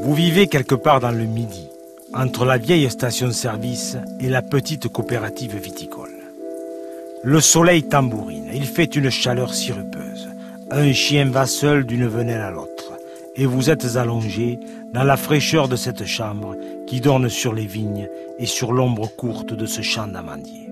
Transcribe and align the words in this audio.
Vous 0.00 0.14
vivez 0.14 0.46
quelque 0.46 0.74
part 0.74 1.00
dans 1.00 1.10
le 1.10 1.24
Midi, 1.24 1.68
entre 2.12 2.44
la 2.44 2.58
vieille 2.58 2.88
station-service 2.90 3.96
et 4.20 4.28
la 4.28 4.42
petite 4.42 4.88
coopérative 4.88 5.56
viticole. 5.56 6.14
Le 7.24 7.40
soleil 7.40 7.82
tambourine, 7.82 8.50
il 8.52 8.66
fait 8.66 8.94
une 8.94 9.10
chaleur 9.10 9.54
sirupeuse. 9.54 10.28
Un 10.70 10.92
chien 10.92 11.30
va 11.30 11.46
seul 11.46 11.86
d'une 11.86 12.06
venelle 12.06 12.42
à 12.42 12.50
l'autre, 12.50 12.92
et 13.36 13.46
vous 13.46 13.70
êtes 13.70 13.96
allongé 13.96 14.60
dans 14.92 15.04
la 15.04 15.16
fraîcheur 15.16 15.66
de 15.66 15.76
cette 15.76 16.04
chambre 16.04 16.56
qui 16.86 17.00
donne 17.00 17.30
sur 17.30 17.54
les 17.54 17.66
vignes 17.66 18.08
et 18.38 18.46
sur 18.46 18.72
l'ombre 18.72 19.08
courte 19.16 19.54
de 19.54 19.64
ce 19.64 19.80
champ 19.80 20.06
d'amandier. 20.06 20.68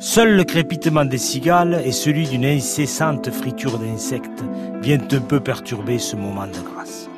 Seul 0.00 0.34
le 0.34 0.44
crépitement 0.44 1.04
des 1.04 1.18
cigales 1.18 1.82
et 1.84 1.92
celui 1.92 2.26
d'une 2.26 2.46
incessante 2.46 3.30
friture 3.30 3.78
d'insectes 3.78 4.42
viennent 4.80 5.06
un 5.12 5.20
peu 5.20 5.40
perturber 5.40 5.98
ce 5.98 6.16
moment 6.16 6.46
de 6.46 6.52
grâce. 6.72 7.09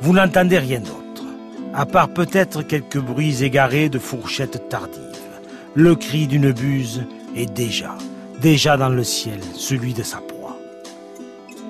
Vous 0.00 0.12
n'entendez 0.12 0.58
rien 0.58 0.80
d'autre, 0.80 1.24
à 1.74 1.86
part 1.86 2.08
peut-être 2.08 2.62
quelques 2.62 2.98
bruits 2.98 3.42
égarés 3.42 3.88
de 3.88 3.98
fourchettes 3.98 4.68
tardives. 4.68 5.00
Le 5.74 5.94
cri 5.94 6.26
d'une 6.26 6.52
buse 6.52 7.04
est 7.34 7.50
déjà, 7.52 7.96
déjà 8.40 8.76
dans 8.76 8.88
le 8.88 9.04
ciel, 9.04 9.40
celui 9.54 9.94
de 9.94 10.02
sa 10.02 10.18
proie. 10.18 10.58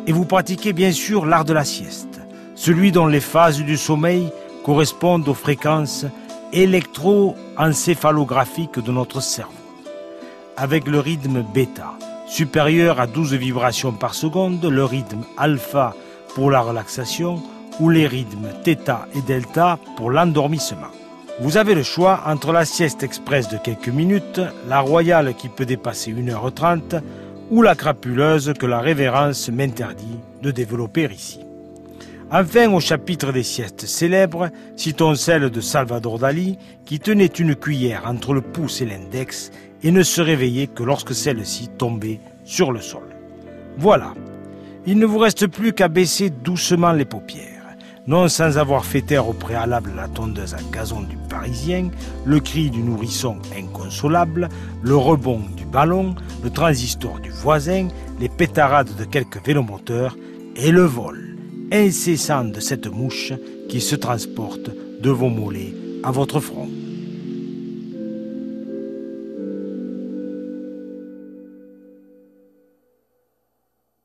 Et 0.07 0.13
vous 0.13 0.25
pratiquez 0.25 0.73
bien 0.73 0.93
sûr 0.93 1.27
l'art 1.27 1.45
de 1.45 1.53
la 1.53 1.65
sieste, 1.65 2.21
celui 2.55 2.93
dont 2.93 3.07
les 3.07 3.21
phases 3.21 3.61
du 3.61 3.77
sommeil 3.77 4.31
correspondent 4.65 5.29
aux 5.29 5.35
fréquences 5.35 6.07
électroencéphalographiques 6.53 8.79
de 8.79 8.93
notre 8.93 9.21
cerveau 9.21 9.53
avec 10.57 10.89
le 10.89 11.01
rythme 11.01 11.43
bêta, 11.43 11.93
supérieur 12.27 12.99
à 12.99 13.07
12 13.07 13.35
vibrations 13.35 13.93
par 13.93 14.15
seconde, 14.15 14.65
le 14.65 14.85
rythme 14.85 15.25
alpha 15.37 15.95
pour 16.35 16.51
la 16.51 16.61
relaxation 16.61 17.43
ou 17.81 17.91
les 17.91 18.07
rythmes 18.07 18.49
θ 18.65 19.07
et 19.15 19.23
delta 19.23 19.79
pour 19.97 20.11
l'endormissement. 20.11 20.89
Vous 21.41 21.57
avez 21.59 21.75
le 21.75 21.83
choix 21.83 22.23
entre 22.27 22.53
la 22.53 22.65
sieste 22.65 23.03
express 23.03 23.49
de 23.49 23.59
quelques 23.59 23.89
minutes, 23.89 24.41
la 24.69 24.81
royale 24.81 25.35
qui 25.35 25.49
peut 25.49 25.67
dépasser 25.67 26.13
1h30 26.13 27.03
ou 27.51 27.63
la 27.63 27.75
crapuleuse 27.75 28.55
que 28.59 28.67
la 28.67 28.81
révérence 28.81 29.49
m'interdit 29.51 30.19
de 30.43 30.51
développer 30.51 31.09
ici. 31.13 31.41
Enfin, 32.31 32.73
au 32.73 32.81
chapitre 32.81 33.31
des 33.31 33.45
siestes 33.45 33.87
célèbres, 33.87 34.49
citons 34.75 35.15
celle 35.15 35.49
de 35.49 35.61
Salvador 35.61 36.19
Dali 36.19 36.59
qui 36.85 36.99
tenait 36.99 37.27
une 37.27 37.55
cuillère 37.55 38.03
entre 38.07 38.35
le 38.35 38.41
pouce 38.41 38.81
et 38.81 38.87
l'index 38.87 39.53
et 39.83 39.93
ne 39.93 40.03
se 40.03 40.21
réveillait 40.21 40.67
que 40.67 40.83
lorsque 40.83 41.15
celle-ci 41.15 41.69
tombait 41.69 42.21
sur 42.45 42.73
le 42.73 42.81
sol. 42.81 43.15
Voilà, 43.79 44.15
il 44.87 44.99
ne 44.99 45.07
vous 45.07 45.19
reste 45.19 45.47
plus 45.47 45.73
qu'à 45.73 45.89
baisser 45.89 46.31
doucement 46.31 46.93
les 46.93 47.05
paupières, 47.05 47.56
non 48.07 48.29
sans 48.29 48.59
avoir 48.59 48.85
fait 48.85 49.03
taire 49.03 49.29
au 49.29 49.33
préalable 49.33 49.93
la 49.97 50.09
tondeuse 50.09 50.55
à 50.55 50.59
gazon 50.73 51.03
du 51.03 51.17
Parisien, 51.29 51.91
le 52.25 52.41
cri 52.41 52.71
du 52.71 52.83
nourrisson 52.83 53.39
inconsolable, 53.57 54.49
le 54.83 54.97
rebond 54.97 55.43
du 55.57 55.65
ballon, 55.65 56.15
le 56.43 56.51
transistor 56.51 57.19
du 57.21 57.31
voisin, 57.31 57.89
les 58.21 58.29
pétarades 58.29 58.95
de 58.97 59.05
quelques 59.05 59.45
vélomoteurs 59.45 60.17
et 60.55 60.71
le 60.71 60.85
vol 60.85 61.37
incessant 61.73 62.45
de 62.45 62.61
cette 62.61 62.87
mouche 62.87 63.33
qui 63.69 63.81
se 63.81 63.97
transporte 63.97 64.71
de 65.01 65.11
vos 65.11 65.29
mollets 65.29 65.75
à 66.05 66.11
votre 66.11 66.41
front. 66.41 66.69